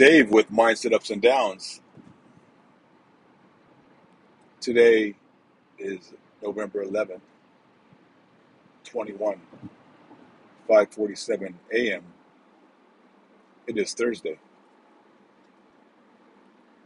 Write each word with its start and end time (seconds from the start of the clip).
Dave 0.00 0.30
with 0.30 0.50
Mindset 0.50 0.94
Ups 0.94 1.10
and 1.10 1.20
Downs. 1.20 1.82
Today 4.58 5.14
is 5.78 6.14
November 6.42 6.82
11th, 6.82 7.20
21, 8.84 9.42
5:47 10.66 11.52
a.m. 11.74 12.02
It 13.66 13.76
is 13.76 13.92
Thursday. 13.92 14.38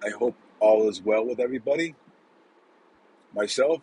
I 0.04 0.08
hope 0.08 0.34
all 0.58 0.88
is 0.88 1.00
well 1.00 1.24
with 1.24 1.38
everybody. 1.38 1.94
Myself, 3.32 3.80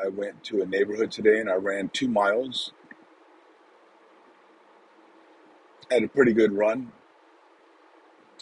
I 0.00 0.10
went 0.10 0.44
to 0.44 0.62
a 0.62 0.66
neighborhood 0.66 1.10
today 1.10 1.40
and 1.40 1.50
I 1.50 1.54
ran 1.54 1.88
two 1.88 2.06
miles. 2.06 2.70
Had 5.90 6.04
a 6.04 6.08
pretty 6.08 6.34
good 6.34 6.52
run. 6.52 6.92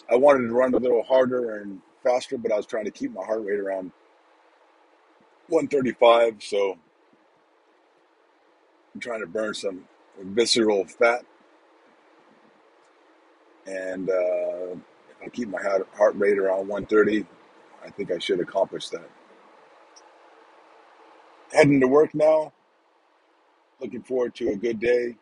I 0.09 0.15
wanted 0.15 0.47
to 0.47 0.53
run 0.53 0.73
a 0.73 0.77
little 0.77 1.03
harder 1.03 1.57
and 1.57 1.81
faster, 2.03 2.37
but 2.37 2.51
I 2.51 2.57
was 2.57 2.65
trying 2.65 2.85
to 2.85 2.91
keep 2.91 3.13
my 3.13 3.23
heart 3.23 3.43
rate 3.45 3.59
around 3.59 3.91
135. 5.47 6.43
So 6.43 6.77
I'm 8.93 9.01
trying 9.01 9.21
to 9.21 9.27
burn 9.27 9.53
some 9.53 9.85
visceral 10.19 10.85
fat. 10.85 11.21
And 13.67 14.09
uh, 14.09 14.73
if 14.73 15.21
I 15.23 15.29
keep 15.31 15.49
my 15.49 15.61
heart 15.61 15.87
heart 15.95 16.15
rate 16.17 16.37
around 16.37 16.67
130, 16.67 17.25
I 17.85 17.89
think 17.89 18.11
I 18.11 18.17
should 18.17 18.39
accomplish 18.39 18.89
that. 18.89 19.09
Heading 21.53 21.79
to 21.81 21.87
work 21.87 22.13
now. 22.15 22.53
Looking 23.79 24.03
forward 24.03 24.35
to 24.35 24.49
a 24.49 24.55
good 24.55 24.79
day. 24.79 25.15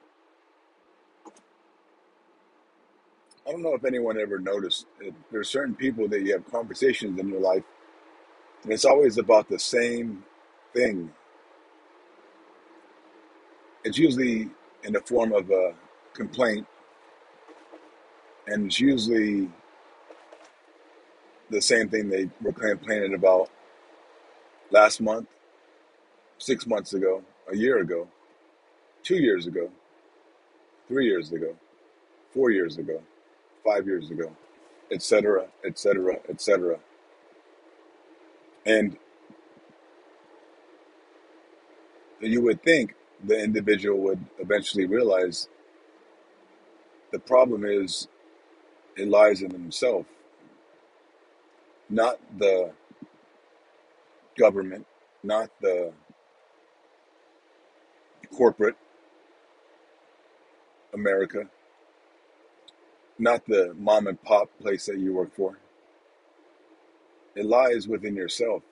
I 3.50 3.54
don't 3.54 3.64
know 3.64 3.76
if 3.76 3.86
anyone 3.86 4.20
ever 4.22 4.40
noticed. 4.40 4.88
uh, 5.08 5.12
There 5.32 5.42
are 5.42 5.46
certain 5.46 5.76
people 5.76 6.10
that 6.10 6.22
you 6.24 6.34
have 6.34 6.52
conversations 6.52 7.20
in 7.20 7.30
your 7.30 7.42
life, 7.42 7.66
and 8.64 8.74
it's 8.74 8.86
always 8.86 9.18
about 9.20 9.50
the 9.50 9.60
same 9.60 10.26
thing. 10.74 11.12
It's 13.86 13.98
usually 13.98 14.50
in 14.84 14.94
the 14.94 15.02
form 15.02 15.34
of 15.34 15.52
a 15.52 15.76
complaint, 16.14 16.68
and 18.48 18.68
it's 18.68 18.80
usually 18.80 19.50
the 21.50 21.62
same 21.62 21.90
thing 21.90 22.10
they 22.10 22.30
were 22.42 22.54
complaining 22.54 23.16
about 23.16 23.50
last 24.72 25.02
month, 25.02 25.30
six 26.40 26.68
months 26.68 26.94
ago, 26.94 27.24
a 27.52 27.58
year 27.58 27.80
ago, 27.80 28.08
two 29.04 29.18
years 29.18 29.48
ago, 29.48 29.70
three 30.88 31.08
years 31.08 31.32
ago, 31.34 31.56
four 32.34 32.52
years 32.52 32.78
ago, 32.78 33.02
five 33.64 33.88
years 33.88 34.12
ago, 34.12 34.32
etc., 34.92 35.48
etc., 35.66 36.18
etc. 36.30 36.80
And 38.66 38.98
you 42.22 42.42
would 42.42 42.64
think 42.64 42.96
the 43.24 43.42
individual 43.42 44.00
would 44.00 44.24
eventually 44.40 44.86
realize 44.86 45.50
the 47.12 47.20
problem 47.20 47.66
is 47.66 48.08
it 48.98 49.08
lies 49.08 49.42
in 49.42 49.52
himself, 49.52 50.06
not 51.90 52.20
the 52.38 52.72
government, 54.38 54.86
not 55.24 55.50
the 55.62 55.92
corporate 58.36 58.76
America, 60.94 61.48
not 63.20 63.46
the 63.48 63.76
mom 63.78 64.08
and 64.08 64.22
pop 64.24 64.50
place 64.62 64.88
that 64.88 65.00
you 65.00 65.14
work 65.14 65.36
for. 65.36 65.60
It 67.36 67.46
lies 67.46 67.88
within 67.88 68.16
yourself. 68.16 68.64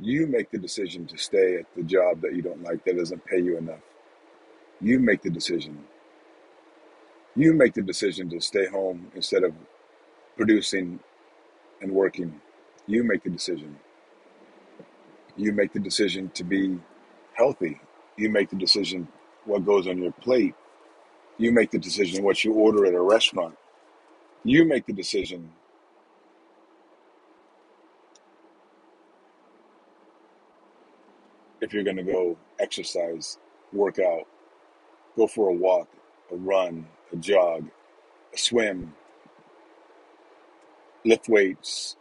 You 0.00 0.26
make 0.26 0.50
the 0.50 0.58
decision 0.58 1.06
to 1.08 1.18
stay 1.18 1.56
at 1.56 1.66
the 1.76 1.82
job 1.84 2.22
that 2.22 2.34
you 2.34 2.42
don't 2.42 2.62
like, 2.62 2.84
that 2.84 2.98
doesn't 2.98 3.24
pay 3.26 3.40
you 3.40 3.58
enough. 3.58 3.80
You 4.80 5.00
make 5.00 5.22
the 5.22 5.30
decision. 5.30 5.84
You 7.36 7.54
make 7.54 7.74
the 7.74 7.82
decision 7.82 8.30
to 8.30 8.40
stay 8.40 8.66
home 8.66 9.12
instead 9.14 9.44
of 9.44 9.54
producing 10.36 11.00
and 11.82 11.92
working. 11.92 12.40
You 12.86 13.04
make 13.04 13.24
the 13.24 13.30
decision. 13.30 13.76
You 15.36 15.52
make 15.52 15.72
the 15.72 15.80
decision 15.80 16.30
to 16.34 16.44
be 16.44 16.78
healthy. 17.34 17.80
You 18.16 18.30
make 18.30 18.50
the 18.50 18.56
decision 18.56 19.08
what 19.46 19.66
goes 19.66 19.88
on 19.88 19.98
your 19.98 20.12
plate. 20.12 20.54
You 21.38 21.52
make 21.52 21.70
the 21.70 21.78
decision 21.78 22.24
what 22.24 22.44
you 22.44 22.52
order 22.52 22.86
at 22.86 22.94
a 22.94 23.00
restaurant. 23.00 23.56
You 24.44 24.64
make 24.64 24.86
the 24.86 24.92
decision 24.92 25.50
if 31.60 31.72
you're 31.72 31.84
going 31.84 31.96
to 31.96 32.02
go 32.02 32.36
exercise, 32.58 33.38
work 33.72 33.98
out, 33.98 34.26
go 35.16 35.26
for 35.26 35.48
a 35.48 35.54
walk, 35.54 35.88
a 36.30 36.36
run, 36.36 36.86
a 37.12 37.16
jog, 37.16 37.68
a 38.34 38.38
swim, 38.38 38.94
lift 41.04 41.28
weights, 41.28 41.96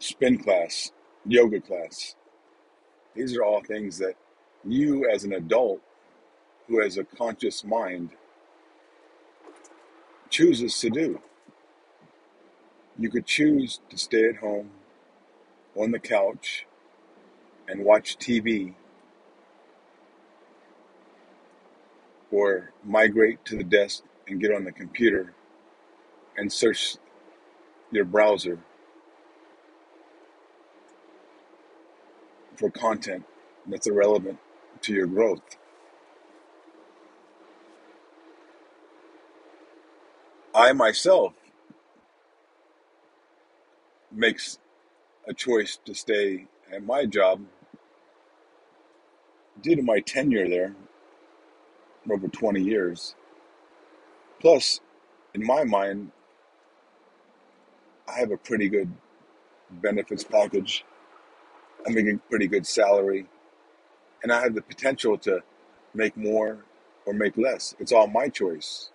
spin 0.00 0.38
class, 0.38 0.90
yoga 1.24 1.60
class. 1.60 2.16
These 3.14 3.36
are 3.36 3.44
all 3.44 3.62
things 3.62 3.98
that 3.98 4.14
you, 4.64 5.08
as 5.08 5.24
an 5.24 5.32
adult 5.32 5.80
who 6.68 6.80
has 6.82 6.98
a 6.98 7.04
conscious 7.04 7.64
mind, 7.64 8.10
chooses 10.30 10.78
to 10.80 10.90
do. 10.90 11.20
You 12.98 13.10
could 13.10 13.26
choose 13.26 13.80
to 13.90 13.98
stay 13.98 14.28
at 14.28 14.36
home 14.36 14.70
on 15.76 15.92
the 15.92 15.98
couch 15.98 16.66
and 17.68 17.84
watch 17.84 18.18
TV 18.18 18.74
or 22.30 22.72
migrate 22.84 23.44
to 23.46 23.56
the 23.56 23.64
desk 23.64 24.02
and 24.26 24.40
get 24.40 24.54
on 24.54 24.64
the 24.64 24.72
computer 24.72 25.32
and 26.36 26.52
search 26.52 26.96
your 27.90 28.04
browser 28.04 28.58
for 32.56 32.70
content 32.70 33.24
that's 33.66 33.86
irrelevant 33.86 34.38
to 34.82 34.92
your 34.92 35.06
growth. 35.06 35.57
I 40.58 40.72
myself 40.72 41.34
makes 44.10 44.58
a 45.28 45.32
choice 45.32 45.78
to 45.84 45.94
stay 45.94 46.48
at 46.74 46.82
my 46.82 47.06
job 47.06 47.42
due 49.62 49.76
to 49.76 49.82
my 49.82 50.00
tenure 50.00 50.48
there 50.48 50.74
over 52.10 52.26
20 52.26 52.60
years. 52.60 53.14
Plus, 54.40 54.80
in 55.32 55.46
my 55.46 55.62
mind, 55.62 56.10
I 58.08 58.18
have 58.18 58.32
a 58.32 58.36
pretty 58.36 58.68
good 58.68 58.92
benefits 59.70 60.24
package. 60.24 60.84
I 61.86 61.90
make 61.90 62.08
a 62.08 62.18
pretty 62.28 62.48
good 62.48 62.66
salary, 62.66 63.28
and 64.24 64.32
I 64.32 64.42
have 64.42 64.56
the 64.56 64.62
potential 64.62 65.18
to 65.18 65.38
make 65.94 66.16
more 66.16 66.64
or 67.06 67.12
make 67.12 67.36
less. 67.36 67.76
It's 67.78 67.92
all 67.92 68.08
my 68.08 68.28
choice. 68.28 68.90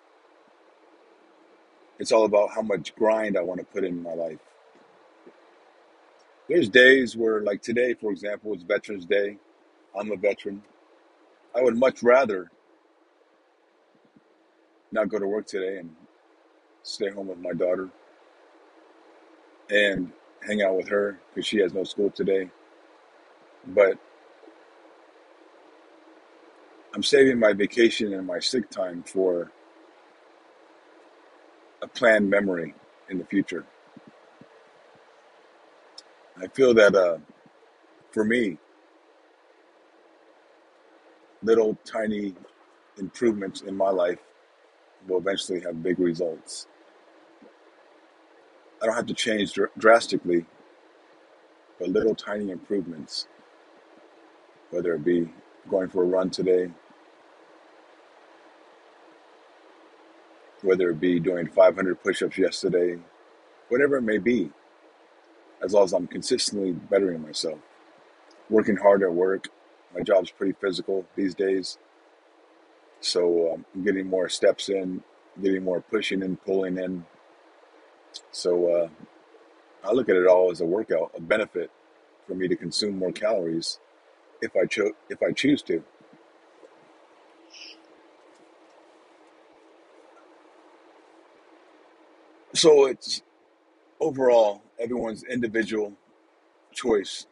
It's 2.00 2.12
all 2.12 2.26
about 2.26 2.52
how 2.52 2.62
much 2.62 2.96
grind 2.96 3.38
I 3.38 3.42
want 3.42 3.60
to 3.60 3.66
put 3.66 3.84
in 3.84 4.02
my 4.02 4.14
life. 4.14 4.40
There's 6.50 6.68
days 6.68 7.16
where, 7.16 7.42
like 7.42 7.62
today, 7.62 7.94
for 7.94 8.12
example, 8.12 8.54
it's 8.54 8.64
Veterans 8.64 9.06
Day. 9.06 9.38
I'm 9.98 10.12
a 10.12 10.16
veteran. 10.16 10.64
I 11.56 11.62
would 11.62 11.78
much 11.78 12.04
rather 12.04 12.52
not 14.92 15.10
go 15.10 15.20
to 15.20 15.28
work 15.28 15.48
today 15.48 15.78
and 15.78 15.96
stay 16.84 17.10
home 17.10 17.28
with 17.28 17.40
my 17.40 17.54
daughter 17.54 17.90
and 19.70 20.12
hang 20.46 20.62
out 20.62 20.76
with 20.76 20.90
her 20.90 21.20
because 21.30 21.48
she 21.48 21.60
has 21.60 21.74
no 21.74 21.84
school 21.84 22.10
today. 22.10 22.50
But 23.68 23.98
I'm 26.94 27.04
saving 27.04 27.40
my 27.40 27.54
vacation 27.54 28.14
and 28.14 28.28
my 28.28 28.40
sick 28.40 28.70
time 28.70 29.04
for 29.04 29.52
a 31.84 31.88
planned 31.88 32.30
memory 32.30 32.74
in 33.10 33.20
the 33.20 33.26
future. 33.26 33.66
I 36.42 36.48
feel 36.48 36.74
that 36.76 36.96
uh, 36.96 37.18
for 38.12 38.24
me, 38.24 38.58
little 41.44 41.78
tiny 41.86 42.36
improvements 42.98 43.62
in 43.62 43.76
my 43.76 43.90
life 43.90 44.20
will 45.08 45.18
eventually 45.18 45.60
have 45.62 45.84
big 45.84 46.00
results. 46.00 46.68
I 48.82 48.86
don't 48.86 48.96
have 48.96 49.08
to 49.08 49.14
change 49.14 49.54
dr- 49.54 49.72
drastically, 49.78 50.46
but 51.80 51.90
little 51.90 52.16
tiny 52.16 52.52
improvements, 52.52 53.28
whether 54.72 54.96
it 54.96 55.04
be 55.04 55.30
going 55.70 55.90
for 55.90 56.04
a 56.04 56.08
run 56.08 56.30
today, 56.30 56.72
whether 60.64 60.92
it 60.92 61.02
be 61.02 61.20
doing 61.22 61.48
500 61.48 62.04
push-ups 62.04 62.40
yesterday, 62.40 63.00
whatever 63.70 63.98
it 63.98 64.04
may 64.04 64.20
be, 64.20 64.52
as 65.64 65.74
long 65.74 65.86
as 65.86 65.94
I'm 65.94 66.08
consistently 66.08 66.74
bettering 66.74 67.22
myself, 67.24 67.60
working 68.50 68.78
hard 68.78 69.04
at 69.04 69.14
work. 69.14 69.50
My 69.96 70.02
job's 70.02 70.32
pretty 70.32 70.54
physical 70.62 71.06
these 71.16 71.36
days, 71.36 71.78
so 73.02 73.54
um, 73.54 73.66
I'm 73.76 73.84
getting 73.86 74.08
more 74.08 74.30
steps 74.30 74.70
in, 74.70 75.04
getting 75.42 75.64
more 75.64 75.82
pushing 75.82 76.24
and 76.24 76.42
pulling 76.44 76.78
in. 76.78 77.06
So 78.32 78.72
uh, 78.72 78.90
I 79.88 79.94
look 79.94 80.10
at 80.10 80.16
it 80.18 80.28
all 80.28 80.52
as 80.52 80.62
a 80.62 80.66
workout, 80.66 81.12
a 81.18 81.22
benefit 81.22 81.72
for 82.28 82.36
me 82.36 82.48
to 82.50 82.56
consume 82.56 83.00
more 83.00 83.12
calories 83.14 83.80
if 84.42 84.56
I 84.56 84.66
cho- 84.68 84.96
if 85.10 85.24
I 85.24 85.32
choose 85.34 85.62
to. 85.64 85.84
So 92.64 92.86
it's 92.86 93.22
overall 94.00 94.62
everyone's 94.80 95.24
individual 95.24 95.92
choice 96.72 97.28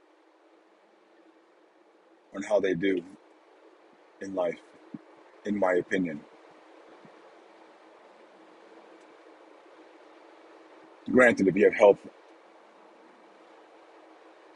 on 2.36 2.44
how 2.44 2.60
they 2.60 2.74
do 2.74 3.02
in 4.20 4.36
life, 4.36 4.60
in 5.46 5.58
my 5.58 5.76
opinion. 5.76 6.20
Granted, 11.10 11.48
if 11.48 11.56
you 11.56 11.64
have 11.64 11.76
health 11.76 12.00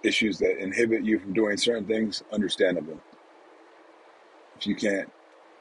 issues 0.03 0.37
that 0.39 0.61
inhibit 0.61 1.05
you 1.05 1.19
from 1.19 1.31
doing 1.31 1.55
certain 1.55 1.85
things, 1.85 2.21
understandable. 2.33 2.99
If 4.57 4.67
you 4.67 4.75
can't 4.75 5.09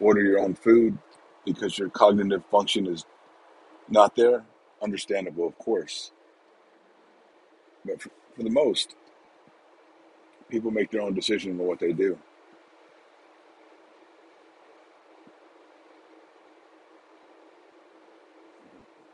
order 0.01 0.23
your 0.23 0.41
own 0.41 0.57
food 0.57 0.99
because 1.45 1.79
your 1.79 1.89
cognitive 1.91 2.43
function 2.51 2.89
is 2.89 3.05
not 3.89 4.17
there, 4.17 4.45
understandable, 4.85 5.47
of 5.49 5.59
course. 5.59 6.13
But 7.85 8.01
for, 8.01 8.11
for 8.37 8.43
the 8.43 8.51
most, 8.51 8.95
people 10.49 10.71
make 10.71 10.91
their 10.91 11.01
own 11.03 11.15
decision 11.15 11.59
on 11.59 11.67
what 11.67 11.81
they 11.81 11.93
do. 11.93 12.19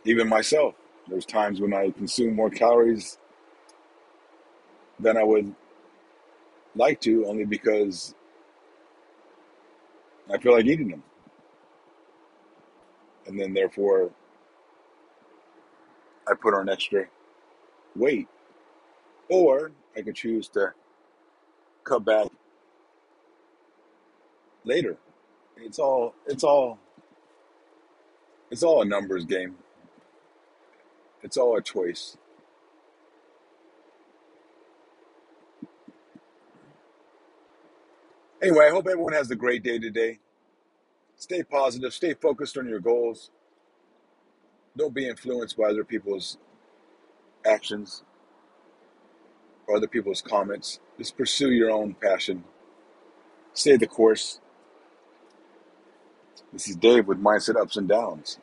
Even 0.05 0.29
myself, 0.29 0.75
there's 1.09 1.27
times 1.27 1.61
when 1.61 1.73
I 1.75 1.91
consume 1.91 2.35
more 2.35 2.51
calories 2.51 3.19
than 4.99 5.17
I 5.17 5.23
would 5.23 5.55
like 6.75 7.01
to, 7.03 7.27
only 7.27 7.45
because 7.45 8.15
I 10.33 10.39
feel 10.39 10.53
like 10.53 10.67
eating 10.67 10.89
them. 10.89 11.03
And 13.27 13.39
then 13.39 13.53
therefore, 13.53 14.11
I 16.31 16.35
put 16.35 16.55
on 16.55 16.69
extra 16.69 17.07
weight. 17.97 18.29
Or 19.29 19.73
I 19.97 20.03
could 20.03 20.15
choose 20.15 20.49
to 20.51 20.73
cut 21.85 22.05
back 22.05 22.29
later. 24.65 24.97
It's 25.57 25.79
all 25.79 26.15
it's 26.27 26.45
all 26.45 26.79
it's 28.51 28.63
all 28.63 28.83
a 28.83 28.85
numbers 28.85 29.25
game. 29.25 29.57
It's 31.23 31.37
all 31.37 31.57
a 31.57 31.63
choice. 31.63 32.17
Anyway, 38.43 38.67
I 38.67 38.71
hope 38.71 38.87
everyone 38.87 39.13
has 39.13 39.31
a 39.31 39.37
great 39.37 39.63
day 39.63 39.79
today. 39.79 40.19
Stay 41.17 41.43
positive, 41.43 41.93
stay 41.93 42.15
focused 42.15 42.57
on 42.57 42.67
your 42.67 42.81
goals. 42.81 43.31
Don't 44.77 44.95
be 44.95 45.09
influenced 45.09 45.57
by 45.57 45.65
other 45.65 45.85
people's 45.85 46.39
actions 47.47 48.03
or 49.67 49.77
other 49.77 49.89
people's 49.89 50.23
comments. 50.23 50.81
Just 50.99 51.17
pursue 51.17 51.51
your 51.51 51.71
own 51.71 51.95
passion. 51.95 52.45
Stay 53.53 53.77
the 53.77 53.87
course. 53.87 54.41
This 56.53 56.69
is 56.69 56.77
Dave 56.77 57.07
with 57.07 57.23
Mindset 57.23 57.61
Ups 57.61 57.77
and 57.77 57.89
Downs. 57.89 58.39